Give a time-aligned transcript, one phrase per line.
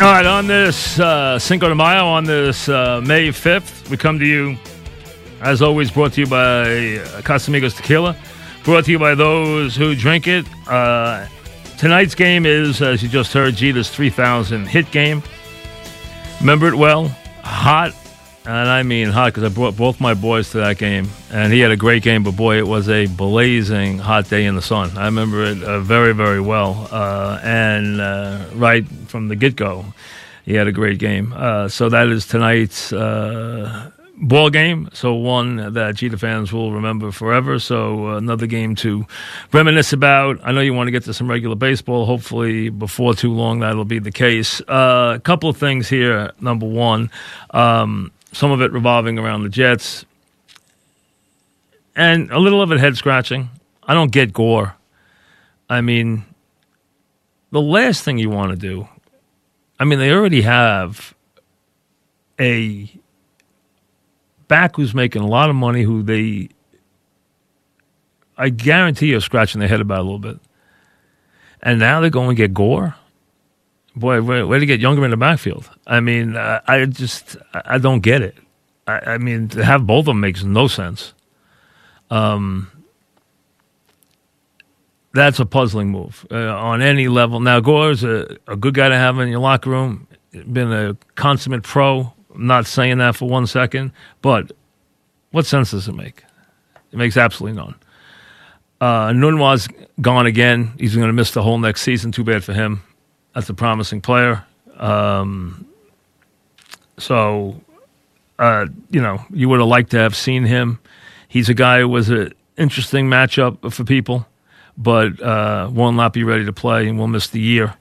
[0.00, 4.18] All right, on this uh, Cinco de Mayo, on this uh, May 5th, we come
[4.18, 4.56] to you,
[5.42, 6.64] as always, brought to you by
[7.20, 8.16] Casamigos Tequila,
[8.64, 10.46] brought to you by those who drink it.
[10.66, 11.26] Uh,
[11.76, 15.22] tonight's game is, as you just heard, Jeter's 3,000 hit game.
[16.40, 17.08] Remember it well,
[17.44, 17.94] hot,
[18.46, 21.60] and I mean hot because I brought both my boys to that game, and he
[21.60, 24.96] had a great game, but boy, it was a blazing hot day in the sun.
[24.96, 29.84] I remember it uh, very, very well, uh, and uh, right from the get go,
[30.44, 31.34] he had a great game.
[31.36, 34.88] Uh, so that is tonight's uh, ball game.
[34.94, 37.58] So one that Jeter fans will remember forever.
[37.58, 39.06] So another game to
[39.52, 40.40] reminisce about.
[40.42, 42.06] I know you want to get to some regular baseball.
[42.06, 44.60] Hopefully, before too long, that'll be the case.
[44.62, 46.32] Uh, a couple of things here.
[46.40, 47.10] Number one.
[47.50, 50.04] Um, some of it revolving around the Jets,
[51.96, 53.50] and a little of it head scratching.
[53.82, 54.76] I don't get Gore.
[55.68, 56.24] I mean,
[57.50, 58.88] the last thing you want to do,
[59.78, 61.14] I mean, they already have
[62.38, 62.90] a
[64.48, 66.48] back who's making a lot of money, who they,
[68.36, 70.38] I guarantee, you, are scratching their head about a little bit.
[71.62, 72.94] And now they're going to get Gore
[73.96, 75.68] boy, way, way to get younger in the backfield.
[75.86, 78.36] I mean, uh, I just I don't get it.
[78.86, 81.12] I, I, mean, to have both of them makes no sense.
[82.10, 82.70] Um,
[85.12, 87.40] that's a puzzling move uh, on any level.
[87.40, 90.06] Now, Gore's a, a good guy to have in your locker room.
[90.32, 92.12] Been a consummate pro.
[92.34, 94.52] I'm not saying that for one second, but
[95.32, 96.24] what sense does it make?
[96.92, 97.74] It makes absolutely none.
[98.80, 99.68] Uh, Enunwa's
[100.00, 100.72] gone again.
[100.78, 102.12] He's going to miss the whole next season.
[102.12, 102.82] Too bad for him
[103.34, 104.44] that's a promising player.
[104.76, 105.66] Um,
[106.98, 107.60] so,
[108.38, 110.78] uh, you know, you would have liked to have seen him.
[111.28, 114.26] He's a guy who was an interesting matchup for people,
[114.76, 117.74] but uh, will not be ready to play and will miss the year.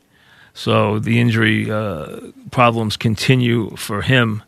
[0.54, 2.20] So the injury uh,
[2.52, 4.44] problems continue for him.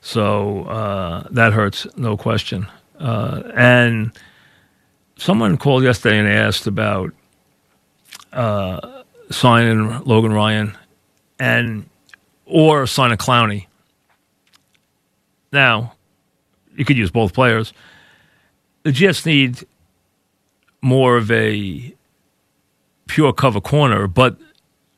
[0.00, 2.66] So uh, that hurts, no question.
[2.98, 4.12] Uh, and
[5.16, 7.12] someone called yesterday and asked about
[8.32, 8.97] uh,
[9.30, 10.76] signing Logan Ryan
[11.38, 11.88] and
[12.44, 13.66] or sign a Clowney.
[15.52, 15.94] Now,
[16.76, 17.72] you could use both players.
[18.82, 19.66] The Jets need
[20.80, 21.94] more of a
[23.06, 24.36] pure cover corner, but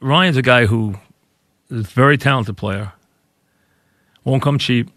[0.01, 0.97] Ryan's a guy who
[1.71, 2.93] is a very talented player.
[4.25, 4.91] Won't come cheap.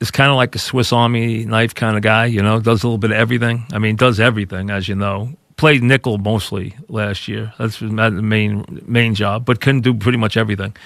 [0.00, 2.86] Is kind of like a Swiss Army knife kind of guy, you know, does a
[2.86, 3.64] little bit of everything.
[3.72, 7.52] I mean, does everything, as you know played nickel mostly last year.
[7.58, 10.76] That's the main main job, but couldn't do pretty much everything.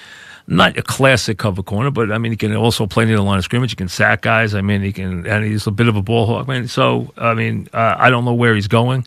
[0.46, 3.38] Not a classic cover corner, but I mean, he can also play near the line
[3.38, 3.70] of scrimmage.
[3.70, 4.54] He can sack guys.
[4.54, 6.48] I mean, he can, and he's a bit of a ball hawk.
[6.48, 9.06] I mean, so I mean, uh, I don't know where he's going.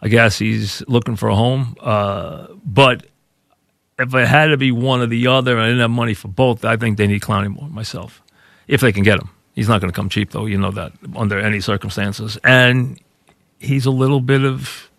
[0.00, 3.06] I guess he's looking for a home, uh, but
[3.98, 6.28] if it had to be one or the other, and I didn't have money for
[6.28, 8.22] both, I think they need Clowney more myself,
[8.68, 9.30] if they can get him.
[9.54, 10.44] He's not going to come cheap, though.
[10.44, 13.00] You know that under any circumstances, and
[13.58, 14.90] he's a little bit of,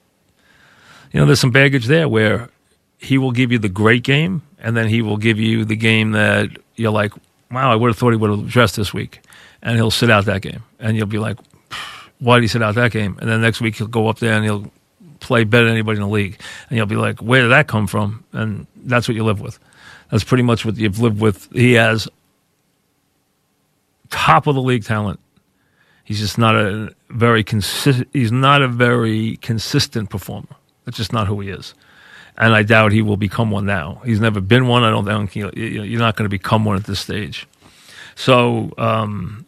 [1.12, 2.50] you know, there's some baggage there where
[2.98, 6.12] he will give you the great game, and then he will give you the game
[6.12, 7.14] that you're like,
[7.52, 9.22] wow, I would have thought he would have addressed this week,
[9.62, 11.38] and he'll sit out that game, and you'll be like,
[12.20, 13.18] why did he sit out that game?
[13.22, 14.72] And then next week he'll go up there and he'll
[15.20, 16.40] play better than anybody in the league,
[16.70, 18.24] and you'll be like, where did that come from?
[18.32, 19.60] And that's what you live with.
[20.12, 21.52] That's pretty much what you've lived with.
[21.52, 22.08] He has
[24.10, 25.20] top of the league talent.
[26.04, 28.08] He's just not a very consistent.
[28.14, 30.48] He's not a very consistent performer.
[30.88, 31.74] That's just not who he is,
[32.38, 34.02] and I doubt he will become one now.
[34.06, 34.86] He's never been one.
[34.86, 37.46] I don't think you're not going to become one at this stage.
[38.16, 39.46] So um,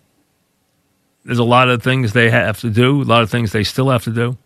[1.24, 3.02] there's a lot of things they have to do.
[3.02, 4.38] A lot of things they still have to do.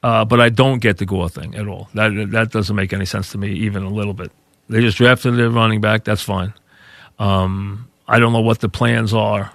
[0.00, 1.88] Uh, but I don't get the Gore thing at all.
[1.94, 4.30] That that doesn't make any sense to me, even a little bit.
[4.68, 6.04] They just drafted their running back.
[6.04, 6.54] That's fine.
[7.18, 9.50] Um, I don't know what the plans are.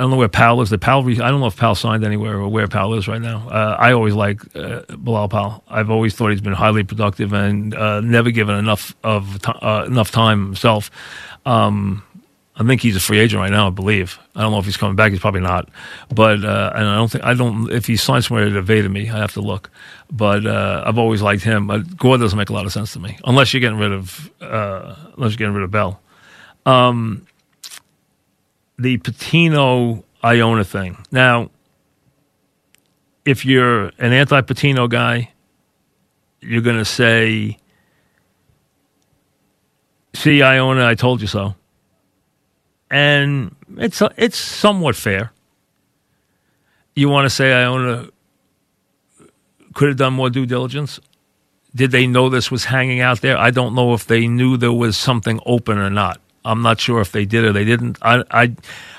[0.00, 0.70] I don't know where Powell is.
[0.70, 3.46] The Powell, I don't know if Powell signed anywhere or where Powell is right now.
[3.50, 5.62] Uh, I always like uh, Bilal Powell.
[5.68, 9.84] I've always thought he's been highly productive and uh, never given enough of t- uh,
[9.86, 10.90] enough time himself.
[11.44, 12.02] Um,
[12.56, 13.66] I think he's a free agent right now.
[13.66, 14.18] I believe.
[14.34, 15.12] I don't know if he's coming back.
[15.12, 15.68] He's probably not.
[16.08, 17.70] But uh, and I don't think I don't.
[17.70, 19.10] If he signed somewhere, it evaded me.
[19.10, 19.68] I have to look.
[20.10, 21.66] But uh, I've always liked him.
[21.66, 24.30] But Gore doesn't make a lot of sense to me unless you're getting rid of
[24.40, 26.00] unless you're getting rid of Bell.
[26.64, 27.26] Um,
[28.80, 30.96] the Pitino Iona thing.
[31.12, 31.50] Now,
[33.26, 35.32] if you're an anti Pitino guy,
[36.40, 37.58] you're going to say,
[40.14, 41.54] see, Iona, I told you so.
[42.90, 45.32] And it's, it's somewhat fair.
[46.96, 48.08] You want to say Iona
[49.74, 50.98] could have done more due diligence?
[51.74, 53.36] Did they know this was hanging out there?
[53.36, 56.18] I don't know if they knew there was something open or not.
[56.44, 57.98] I'm not sure if they did or they didn't.
[58.02, 58.56] I, I,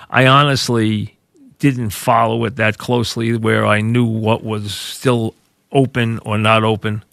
[0.09, 1.17] I honestly
[1.59, 5.35] didn't follow it that closely where I knew what was still
[5.71, 7.03] open or not open.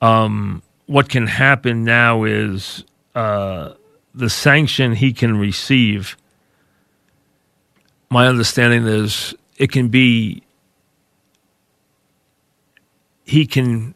[0.00, 2.84] Um, what can happen now is
[3.14, 3.74] uh,
[4.14, 6.16] the sanction he can receive.
[8.10, 10.42] My understanding is it can be
[13.24, 13.94] he can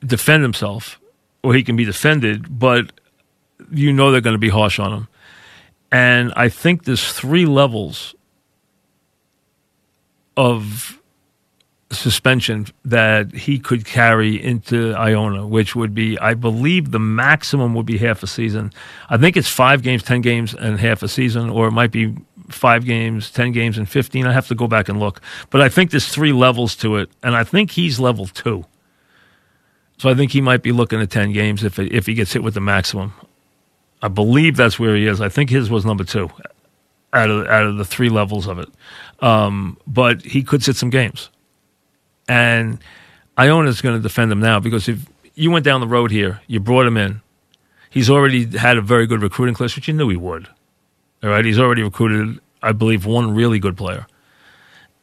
[0.00, 1.00] defend himself
[1.42, 2.92] or he can be defended, but
[3.70, 5.08] you know they're going to be harsh on him.
[5.90, 8.14] And I think there's three levels
[10.36, 10.98] of
[11.90, 17.86] suspension that he could carry into Iona, which would be, I believe, the maximum would
[17.86, 18.72] be half a season.
[19.08, 22.14] I think it's five games, 10 games, and half a season, or it might be
[22.50, 24.26] five games, 10 games, and 15.
[24.26, 25.20] I have to go back and look.
[25.50, 28.66] But I think there's three levels to it, and I think he's level two.
[29.96, 32.42] So I think he might be looking at 10 games if, if he gets hit
[32.42, 33.14] with the maximum.
[34.02, 35.20] I believe that's where he is.
[35.20, 36.30] I think his was number two
[37.12, 38.68] out of out of the three levels of it.
[39.20, 41.30] Um, but he could sit some games,
[42.28, 42.78] and
[43.36, 46.60] Iona's going to defend him now because if you went down the road here, you
[46.60, 47.20] brought him in.
[47.90, 50.48] He's already had a very good recruiting class, which you knew he would.
[51.22, 54.06] All right, he's already recruited, I believe, one really good player,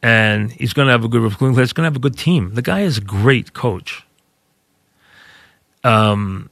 [0.02, 1.68] and he's going to have a good recruiting class.
[1.68, 2.54] He's going to have a good team.
[2.54, 4.04] The guy is a great coach.
[5.84, 6.50] Um,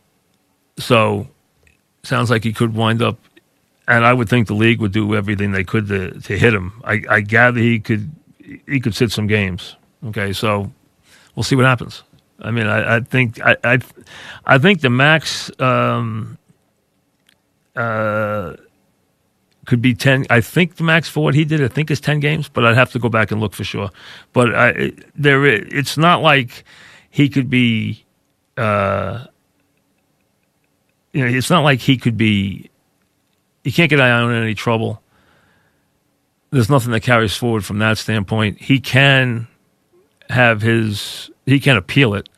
[0.79, 1.29] so
[2.07, 3.19] sounds like he could wind up,
[3.89, 6.83] and I would think the league would do everything they could to, to hit him.
[6.85, 8.11] I, I gather he could
[8.69, 9.77] he could sit some games.
[10.07, 10.71] Okay, so
[11.35, 12.03] we'll see what happens.
[12.41, 13.79] I mean, I, I think I, I,
[14.45, 16.37] I think the max um,
[17.77, 18.57] uh,
[19.65, 20.27] could be ten.
[20.31, 22.77] I think the max for what he did, I think is ten games, but I'd
[22.77, 23.91] have to go back and look for sure.
[24.33, 26.65] But I, there, it's not like
[27.11, 28.05] he could be.
[28.57, 29.27] Uh,
[31.15, 32.71] you know, it's not like he could be.
[33.63, 35.01] He can't get Iona in any trouble.
[36.51, 38.61] There's nothing that carries forward from that standpoint.
[38.61, 39.47] He can
[40.29, 41.31] have his.
[41.47, 42.29] He can appeal it.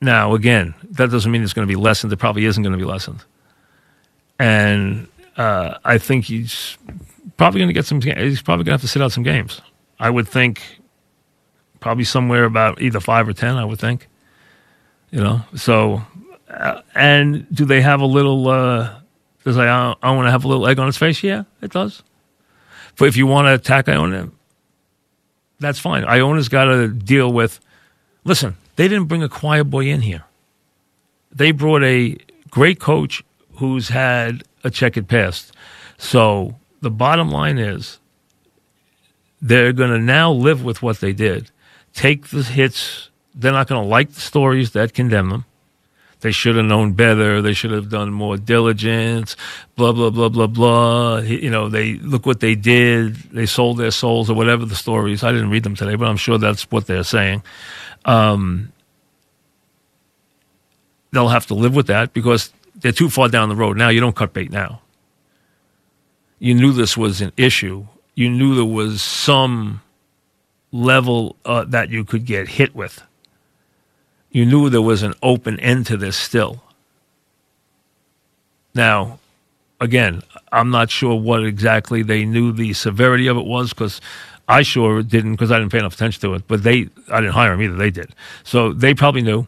[0.00, 2.12] Now, again, that doesn't mean it's going to be lessened.
[2.12, 3.24] It probably isn't going to be lessened.
[4.38, 6.76] And uh, I think he's
[7.36, 8.00] probably going to get some.
[8.02, 9.62] He's probably going to have to sit out some games.
[9.98, 10.62] I would think
[11.80, 13.56] probably somewhere about either five or ten.
[13.56, 14.08] I would think.
[15.10, 16.02] You know, so
[16.58, 18.48] uh, and do they have a little?
[18.48, 18.98] Uh,
[19.44, 21.22] does I I want to have a little egg on its face?
[21.22, 22.02] Yeah, it does.
[22.96, 24.30] But if you want to attack Iona,
[25.60, 26.04] that's fine.
[26.04, 27.60] Iona's got to deal with.
[28.24, 30.24] Listen, they didn't bring a choir boy in here.
[31.30, 32.16] They brought a
[32.50, 33.22] great coach
[33.56, 35.52] who's had a checkered past.
[35.96, 38.00] So the bottom line is
[39.40, 41.50] they're going to now live with what they did.
[41.92, 43.10] Take the hits.
[43.34, 45.44] They're not going to like the stories that condemn them
[46.20, 47.40] They should have known better.
[47.40, 49.36] They should have done more diligence.
[49.76, 51.18] Blah blah blah blah blah.
[51.18, 53.14] You know, they look what they did.
[53.32, 55.22] They sold their souls or whatever the stories.
[55.22, 57.42] I didn't read them today, but I'm sure that's what they're saying.
[58.04, 58.72] Um,
[61.12, 63.76] they'll have to live with that because they're too far down the road.
[63.76, 64.80] Now you don't cut bait now.
[66.40, 67.86] You knew this was an issue.
[68.14, 69.82] You knew there was some
[70.72, 73.02] level uh, that you could get hit with.
[74.30, 76.62] You knew there was an open end to this still.
[78.74, 79.18] Now,
[79.80, 84.00] again, I'm not sure what exactly they knew the severity of it was because
[84.46, 86.46] I sure didn't because I didn't pay enough attention to it.
[86.46, 87.76] But they, I didn't hire them either.
[87.76, 88.14] They did.
[88.44, 89.46] So they probably knew.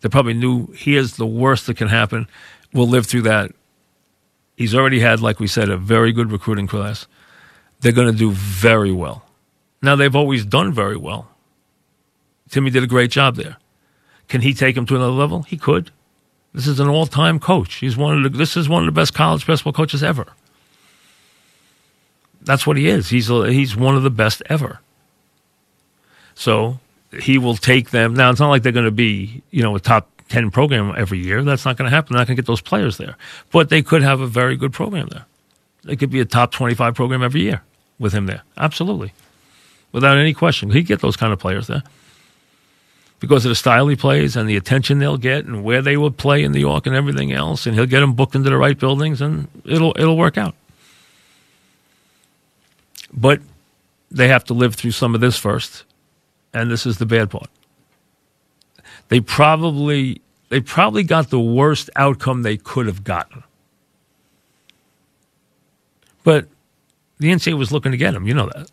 [0.00, 2.28] They probably knew here's the worst that can happen.
[2.72, 3.52] We'll live through that.
[4.56, 7.06] He's already had, like we said, a very good recruiting class.
[7.80, 9.24] They're going to do very well.
[9.80, 11.28] Now, they've always done very well.
[12.48, 13.56] Timmy did a great job there.
[14.28, 15.42] Can he take him to another level?
[15.42, 15.90] He could.
[16.54, 17.76] This is an all-time coach.
[17.76, 20.26] He's one of the, this is one of the best college basketball coaches ever.
[22.42, 23.08] That's what he is.
[23.08, 24.80] He's a, he's one of the best ever.
[26.34, 26.80] So
[27.20, 28.14] he will take them.
[28.14, 31.18] Now it's not like they're going to be you know a top ten program every
[31.18, 31.42] year.
[31.42, 32.14] That's not going to happen.
[32.14, 33.16] They're not going to get those players there,
[33.50, 35.26] but they could have a very good program there.
[35.84, 37.62] They could be a top twenty-five program every year
[37.98, 38.42] with him there.
[38.56, 39.12] Absolutely,
[39.92, 40.70] without any question.
[40.70, 41.82] He'd get those kind of players there
[43.22, 46.16] because of the style he plays and the attention they'll get and where they would
[46.16, 47.66] play in New York and everything else.
[47.66, 50.56] And he'll get them booked into the right buildings, and it'll it'll work out.
[53.12, 53.40] But
[54.10, 55.84] they have to live through some of this first,
[56.52, 57.48] and this is the bad part.
[59.06, 63.44] They probably they probably got the worst outcome they could have gotten.
[66.24, 66.48] But
[67.20, 68.26] the NCAA was looking to get him.
[68.26, 68.68] You know that.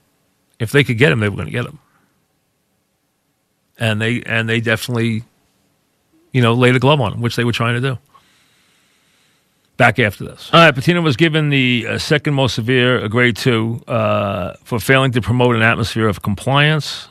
[0.57, 1.77] If they could get him, they were going to get him.
[3.79, 5.23] And they and they definitely,
[6.33, 7.97] you know, laid a glove on him, which they were trying to do.
[9.77, 10.49] Back after this.
[10.51, 14.77] All right, Pitino was given the uh, second most severe, a grade two, uh, for
[14.77, 17.07] failing to promote an atmosphere of compliance.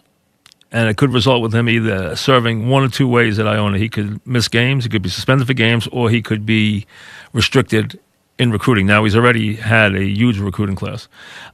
[0.71, 3.79] And it could result with him either serving one or two ways at Iona.
[3.79, 6.87] He could miss games, he could be suspended for games, or he could be
[7.33, 7.99] restricted
[8.38, 8.87] in recruiting.
[8.87, 11.09] Now, he's already had a huge recruiting class.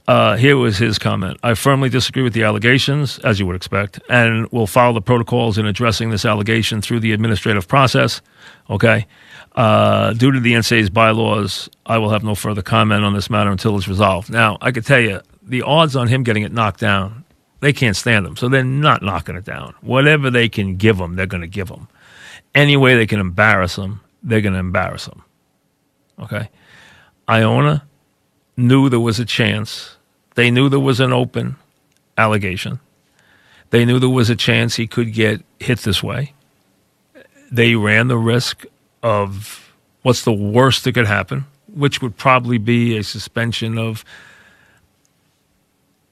[0.07, 3.99] Uh, here was his comment I firmly disagree with the allegations, as you would expect,
[4.09, 8.21] and will follow the protocols in addressing this allegation through the administrative process.
[8.69, 9.07] Okay.
[9.55, 13.49] Uh, due to the NCAA's bylaws, I will have no further comment on this matter
[13.49, 14.29] until it's resolved.
[14.29, 17.23] Now, I could tell you the odds on him getting it knocked down,
[17.61, 19.73] they can't stand him, so they're not knocking it down.
[19.81, 21.87] Whatever they can give him, they're going to give him.
[22.53, 25.23] Any way they can embarrass him, they're going to embarrass him.
[26.19, 26.49] Okay.
[27.29, 27.85] Iona
[28.57, 29.97] knew there was a chance.
[30.35, 31.55] They knew there was an open
[32.17, 32.79] allegation.
[33.71, 36.33] They knew there was a chance he could get hit this way.
[37.51, 38.65] They ran the risk
[39.01, 44.05] of what's the worst that could happen, which would probably be a suspension of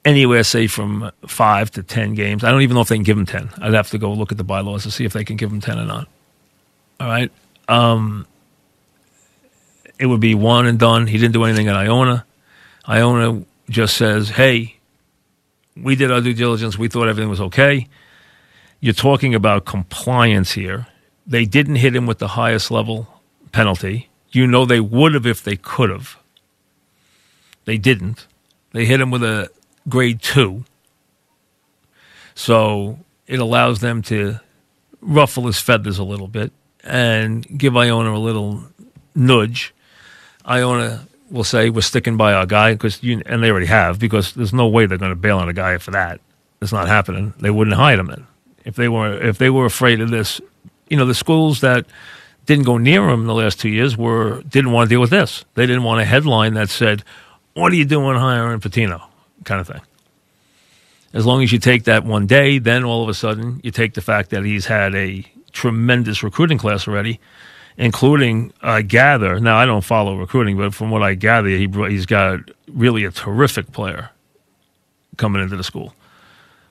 [0.06, 2.44] anywhere, say, from five to 10 games.
[2.44, 3.50] I don't even know if they can give him 10.
[3.62, 5.62] I'd have to go look at the bylaws to see if they can give him
[5.62, 6.08] 10 or not.
[7.00, 7.32] All right.
[7.68, 8.26] Um,
[10.00, 11.08] it would be one and done.
[11.08, 12.26] He didn't do anything at Iona.
[12.88, 14.78] Iona just says, hey,
[15.76, 16.78] we did our due diligence.
[16.78, 17.88] We thought everything was okay.
[18.80, 20.88] You're talking about compliance here.
[21.26, 23.08] They didn't hit him with the highest level
[23.52, 24.10] penalty.
[24.32, 26.18] You know they would have if they could have.
[27.66, 28.28] They didn't.
[28.72, 29.50] They hit him with a
[29.88, 30.66] grade two.
[32.36, 34.40] So it allows them to
[35.00, 36.52] ruffle his feathers a little bit
[36.84, 38.64] and give Iona a little
[39.16, 39.74] nudge.
[40.48, 44.34] Iona will say we're sticking by our guy because you and they already have because
[44.34, 46.20] there's no way they're going to bail on a guy for that.
[46.62, 47.34] It's not happening.
[47.40, 48.28] They wouldn't hire him then
[48.66, 50.42] if they were if they were afraid of this.
[50.90, 51.86] You know, the schools that
[52.46, 55.10] didn't go near him in the last two years were didn't want to deal with
[55.10, 55.46] this.
[55.56, 57.04] They didn't want a headline that said,
[57.54, 59.02] "What are you doing hiring Pitino?"
[59.44, 59.82] kind of thing.
[61.14, 63.94] As long as you take that one day, then all of a sudden you take
[63.94, 67.20] the fact that he's had a tremendous recruiting class already,
[67.78, 69.40] including I gather.
[69.40, 73.12] Now I don't follow recruiting, but from what I gather, he he's got really a
[73.12, 74.10] terrific player
[75.18, 75.94] coming into the school,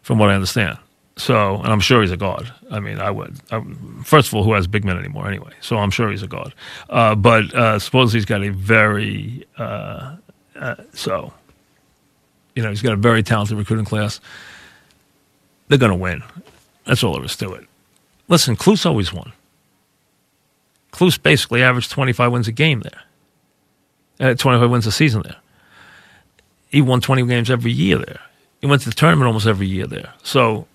[0.02, 0.78] from what I understand.
[1.16, 2.52] So, and I'm sure he's a god.
[2.70, 3.36] I mean, I would.
[3.50, 3.62] I,
[4.02, 5.52] first of all, who has big men anymore anyway?
[5.60, 6.54] So I'm sure he's a god.
[6.88, 10.16] Uh, but uh, suppose he's got a very uh,
[10.58, 11.32] uh, so.
[12.56, 14.20] You know, he's got a very talented recruiting class.
[15.68, 16.22] They're going to win.
[16.84, 17.66] That's all there is to it.
[18.28, 19.32] Listen, Cluess always won.
[20.92, 24.30] Cluess basically averaged 25 wins a game there.
[24.30, 25.36] Uh, 25 wins a season there.
[26.70, 28.20] He won 20 games every year there.
[28.60, 30.14] He went to the tournament almost every year there.
[30.22, 30.66] So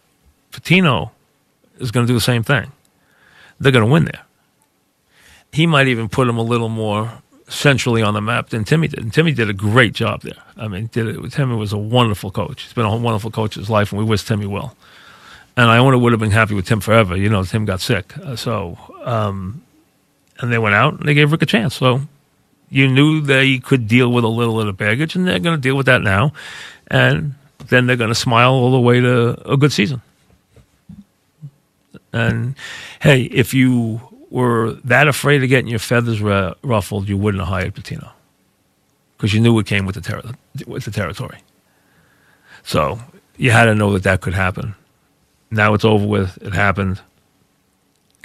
[0.52, 1.12] Pitino
[1.80, 2.72] is going to do the same thing.
[3.60, 4.22] They're going to win there.
[5.54, 9.00] he might even put him a little more centrally on the map than Timmy did.
[9.00, 10.44] And Timmy did a great job there.
[10.58, 11.32] I mean, it.
[11.32, 12.64] Timmy was a wonderful coach.
[12.64, 14.76] He's been a wonderful coach his life, and we wish Timmy well.
[15.56, 17.16] And Iona would have been happy with Tim forever.
[17.16, 19.64] You know, Tim got sick, uh, so um,
[20.40, 21.76] and they went out and they gave Rick a chance.
[21.76, 22.02] So
[22.70, 25.56] you knew they could deal with a little bit of the baggage, and they're going
[25.56, 26.34] to deal with that now.
[26.88, 27.36] And
[27.68, 30.02] then they're going to smile all the way to a good season.
[32.14, 32.56] And
[33.02, 37.76] hey, if you were that afraid of getting your feathers ruffled, you wouldn't have hired
[37.76, 38.12] Pitino
[39.18, 40.22] because you knew it came with the, ter-
[40.66, 41.40] with the territory.
[42.64, 43.00] So
[43.38, 44.76] you had to know that that could happen.
[45.50, 46.38] Now it's over with.
[46.42, 47.00] It happened.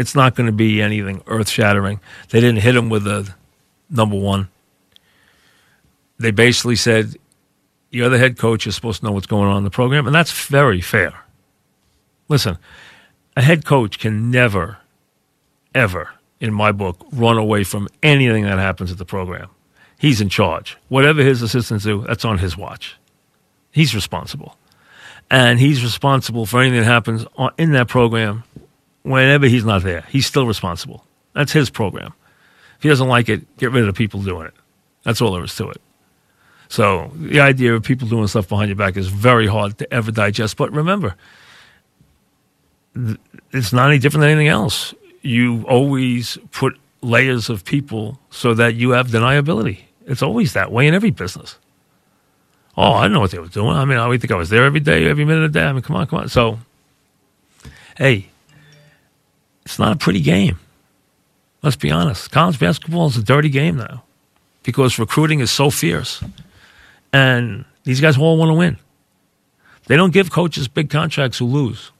[0.02, 2.00] It's not going to be anything earth shattering.
[2.30, 3.32] They didn't hit him with a
[3.88, 4.48] number one.
[6.18, 7.14] They basically said,
[7.90, 8.66] You're the head coach.
[8.66, 10.08] You're supposed to know what's going on in the program.
[10.08, 11.14] And that's very fair.
[12.28, 12.58] Listen,
[13.36, 14.78] a head coach can never,
[15.72, 19.50] ever, in my book, run away from anything that happens at the program.
[20.00, 20.76] He's in charge.
[20.88, 22.96] Whatever his assistants do, that's on his watch.
[23.70, 24.56] He's responsible.
[25.30, 27.24] And he's responsible for anything that happens
[27.56, 28.42] in that program
[29.02, 30.04] whenever he's not there.
[30.08, 31.04] He's still responsible.
[31.34, 32.12] That's his program.
[32.76, 34.54] If he doesn't like it, get rid of the people doing it.
[35.04, 35.80] That's all there is to it.
[36.68, 40.10] So the idea of people doing stuff behind your back is very hard to ever
[40.10, 40.56] digest.
[40.56, 41.14] But remember,
[43.52, 44.94] it's not any different than anything else.
[45.20, 49.80] You always put layers of people so that you have deniability.
[50.06, 51.58] It's always that way in every business.
[52.76, 53.76] Oh, I know what they were doing.
[53.76, 55.66] I mean, I would think I was there every day, every minute of the day.
[55.66, 56.28] I mean, come on, come on.
[56.28, 56.58] So,
[57.98, 58.30] hey,
[59.64, 60.58] it's not a pretty game.
[61.62, 62.30] Let's be honest.
[62.30, 64.02] College basketball is a dirty game now
[64.62, 66.22] because recruiting is so fierce.
[67.12, 68.78] And these guys all want to win.
[69.86, 71.90] They don't give coaches big contracts who lose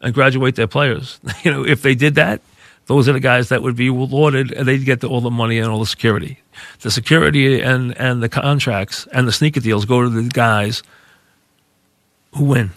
[0.00, 1.20] and graduate their players.
[1.44, 2.40] You know, if they did that,
[2.86, 5.58] those are the guys that would be lauded and they'd get the, all the money
[5.58, 6.40] and all the security.
[6.80, 10.82] The security and, and the contracts and the sneaker deals go to the guys
[12.34, 12.70] who win,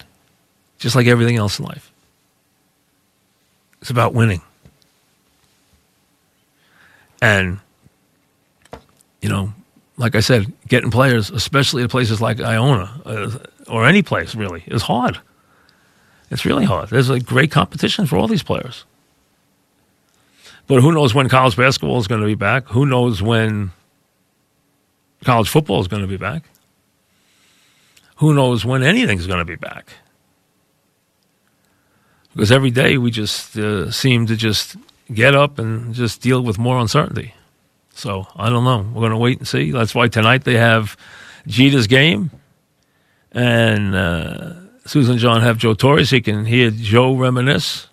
[0.78, 1.92] just like everything else in life.
[3.86, 4.42] It's about winning.
[7.22, 7.60] And,
[9.22, 9.54] you know,
[9.96, 14.64] like I said, getting players, especially at places like Iona uh, or any place really,
[14.66, 15.20] is hard.
[16.32, 16.88] It's really hard.
[16.88, 18.84] There's a great competition for all these players.
[20.66, 22.66] But who knows when college basketball is going to be back?
[22.70, 23.70] Who knows when
[25.24, 26.42] college football is going to be back?
[28.16, 29.92] Who knows when anything's going to be back?
[32.36, 34.76] Because every day we just uh, seem to just
[35.10, 37.32] get up and just deal with more uncertainty.
[37.94, 38.86] So I don't know.
[38.92, 39.70] We're going to wait and see.
[39.70, 40.98] That's why tonight they have
[41.46, 42.30] Jeter's game,
[43.32, 44.52] and uh,
[44.84, 46.10] Susan John have Joe Torres.
[46.10, 47.88] He can hear Joe reminisce.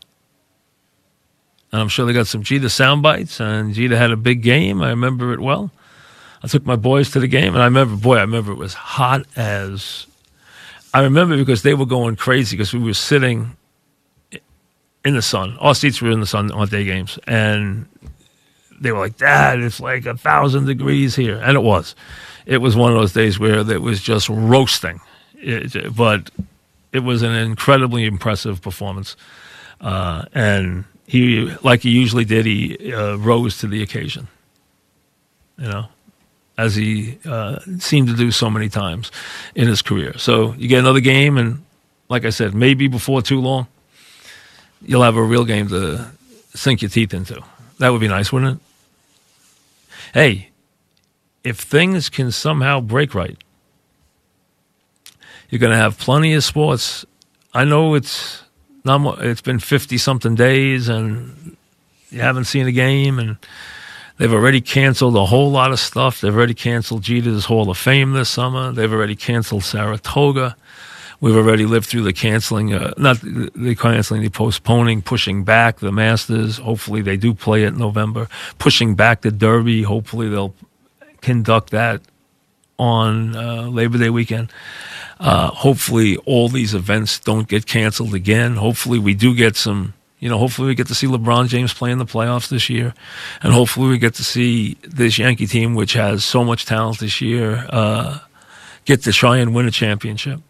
[1.71, 4.81] And I'm sure they got some Jeter sound bites, and Jeter had a big game.
[4.81, 5.71] I remember it well.
[6.43, 8.73] I took my boys to the game, and I remember, boy, I remember it was
[8.73, 10.05] hot as.
[10.93, 13.55] I remember because they were going crazy because we were sitting
[15.05, 15.57] in the sun.
[15.59, 17.85] All seats were in the sun on day games, and
[18.79, 21.95] they were like, "Dad, it's like a thousand degrees here," and it was.
[22.45, 24.99] It was one of those days where it was just roasting,
[25.35, 26.29] it, but
[26.91, 29.15] it was an incredibly impressive performance,
[29.81, 34.27] uh, and he, like he usually did, he uh, rose to the occasion.
[35.57, 35.85] You know,
[36.57, 39.11] as he uh, seemed to do so many times
[39.55, 40.17] in his career.
[40.17, 41.63] So you get another game, and
[42.09, 43.67] like I said, maybe before too long,
[44.85, 46.11] you'll have a real game to
[46.53, 47.41] sink your teeth into.
[47.79, 48.63] That would be nice, wouldn't it?
[50.13, 50.49] Hey,
[51.43, 53.37] if things can somehow break right,
[55.49, 57.05] you're going to have plenty of sports.
[57.53, 58.43] I know it's
[58.83, 59.23] not.
[59.23, 61.57] It's been fifty something days, and
[62.09, 63.37] you haven't seen a game, and
[64.17, 66.21] they've already canceled a whole lot of stuff.
[66.21, 68.71] They've already canceled Jeter's Hall of Fame this summer.
[68.71, 70.55] They've already canceled Saratoga.
[71.23, 75.89] We've already lived through the canceling, uh, not the canceling, the postponing, pushing back the
[75.89, 76.57] Masters.
[76.57, 78.27] Hopefully, they do play it in November.
[78.59, 79.83] Pushing back the Derby.
[79.83, 80.53] Hopefully, they'll
[81.21, 82.01] conduct that
[82.77, 84.51] on uh, Labor Day weekend.
[85.17, 88.57] Uh, hopefully, all these events don't get canceled again.
[88.57, 89.93] Hopefully, we do get some.
[90.19, 92.93] You know, hopefully we get to see LeBron James play in the playoffs this year,
[93.41, 97.21] and hopefully we get to see this Yankee team, which has so much talent this
[97.21, 98.19] year, uh,
[98.83, 100.41] get to try and win a championship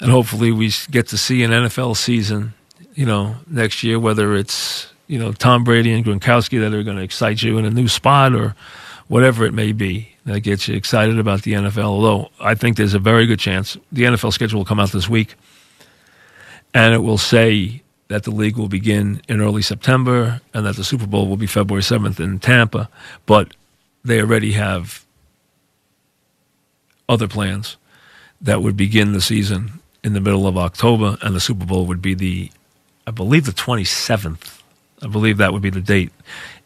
[0.00, 2.54] and hopefully we get to see an NFL season,
[2.94, 6.96] you know, next year, whether it's you know Tom Brady and Gronkowski that are going
[6.96, 8.54] to excite you in a new spot or
[9.08, 11.84] whatever it may be that gets you excited about the NFL.
[11.84, 15.08] Although I think there's a very good chance the NFL schedule will come out this
[15.08, 15.36] week,
[16.72, 20.84] and it will say that the league will begin in early September and that the
[20.84, 22.88] Super Bowl will be February 7th in Tampa,
[23.24, 23.54] but
[24.04, 25.04] they already have
[27.08, 27.76] other plans
[28.40, 32.02] that would begin the season in the middle of October, and the Super Bowl would
[32.02, 32.52] be the,
[33.06, 34.60] I believe, the 27th.
[35.02, 36.12] I believe that would be the date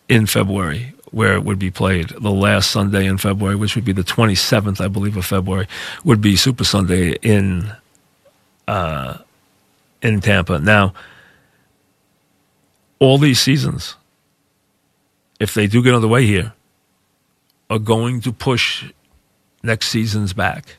[0.08, 2.08] in February where it would be played.
[2.08, 5.66] The last Sunday in February, which would be the 27th, I believe, of February,
[6.04, 7.72] would be Super Sunday in
[8.66, 9.18] uh,
[10.02, 10.58] in Tampa.
[10.58, 10.92] Now,
[12.98, 13.94] all these seasons,
[15.40, 16.52] if they do get underway here,
[17.70, 18.84] are going to push
[19.62, 20.76] next season's back.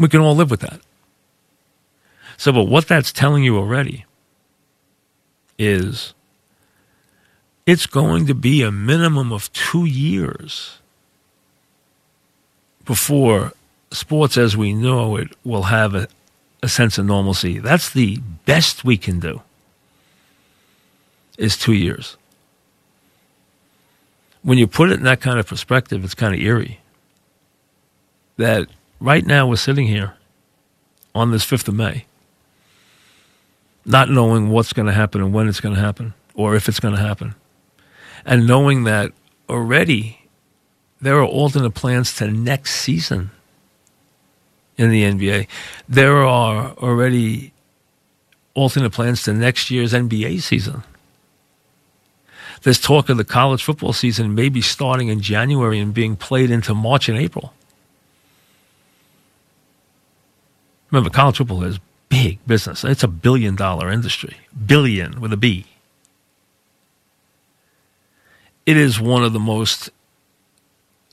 [0.00, 0.80] We can all live with that.
[2.38, 4.06] So, but what that's telling you already
[5.58, 6.14] is
[7.66, 10.78] it's going to be a minimum of two years
[12.86, 13.52] before
[13.92, 16.08] sports as we know it will have a,
[16.62, 17.58] a sense of normalcy.
[17.58, 19.42] That's the best we can do
[21.36, 22.16] is two years.
[24.42, 26.80] When you put it in that kind of perspective, it's kind of eerie
[28.38, 28.66] that
[29.00, 30.14] right now we're sitting here
[31.14, 32.04] on this 5th of May,
[33.84, 36.80] not knowing what's going to happen and when it's going to happen or if it's
[36.80, 37.34] going to happen,
[38.24, 39.12] and knowing that
[39.48, 40.20] already
[41.00, 43.30] there are alternate plans to next season
[44.76, 45.46] in the NBA.
[45.88, 47.52] There are already
[48.54, 50.82] alternate plans to next year's NBA season.
[52.62, 56.74] There's talk of the college football season maybe starting in January and being played into
[56.74, 57.54] March and April.
[60.90, 62.84] Remember, college football is big business.
[62.84, 64.36] It's a billion dollar industry.
[64.66, 65.66] Billion with a B.
[68.66, 69.90] It is one of the most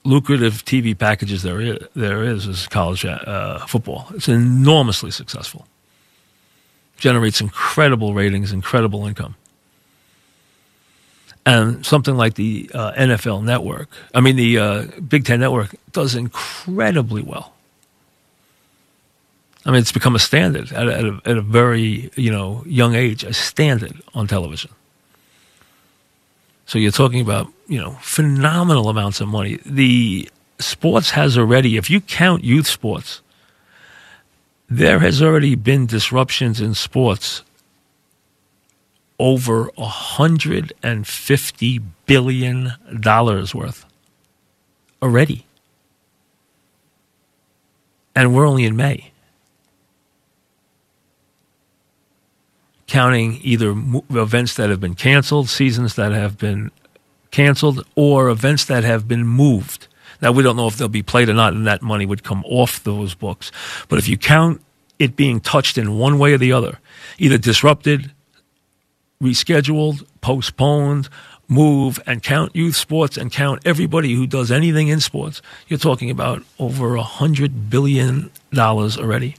[0.04, 4.08] lucrative TV packages there is, there is, is college uh, football.
[4.14, 5.68] It's enormously successful.
[6.98, 9.36] Generates incredible ratings, incredible income.
[11.46, 16.16] And something like the uh, NFL network, I mean, the uh, Big Ten network does
[16.16, 17.54] incredibly well.
[19.68, 22.64] I mean, it's become a standard at a, at a, at a very, you know,
[22.66, 24.72] young age, a standard on television.
[26.66, 29.60] So you're talking about, you know, phenomenal amounts of money.
[29.66, 33.22] The sports has already, if you count youth sports,
[34.70, 37.44] there has already been disruptions in sports
[39.20, 42.72] over $150 billion
[43.04, 43.86] worth
[45.02, 45.46] already.
[48.16, 49.12] And we're only in May.
[52.88, 53.72] Counting either
[54.10, 56.72] events that have been canceled, seasons that have been
[57.32, 59.88] canceled, or events that have been moved.
[60.22, 62.44] Now, we don't know if they'll be played or not, and that money would come
[62.46, 63.52] off those books.
[63.88, 64.62] But if you count
[65.00, 66.80] it being touched in one way or the other,
[67.20, 68.12] either disrupted,
[69.22, 71.10] rescheduled, postponed,
[71.48, 76.10] move, and count youth sports and count everybody who does anything in sports, you're talking
[76.10, 79.36] about over a $100 billion already.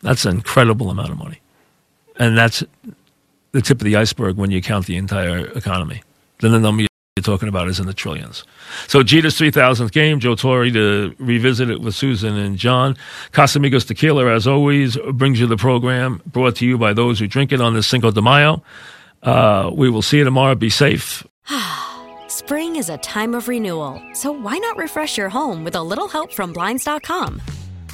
[0.00, 1.40] That's an incredible amount of money.
[2.18, 2.62] And that's
[3.52, 6.02] the tip of the iceberg when you count the entire economy.
[6.40, 6.88] Then the number you're
[7.22, 8.44] talking about is in the trillions.
[8.86, 12.96] So Jeter's 3000th game, Joe Torre to revisit it with Susan and John.
[13.32, 17.52] Casamigos Tequila, as always, brings you the program brought to you by those who drink
[17.52, 18.62] it on this Cinco de Mayo.
[19.22, 20.54] Uh, we will see you tomorrow.
[20.54, 21.26] Be safe.
[22.28, 26.08] Spring is a time of renewal, so why not refresh your home with a little
[26.08, 27.42] help from Blinds.com?